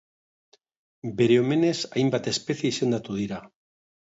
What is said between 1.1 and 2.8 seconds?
Bere omenez hainbat espezie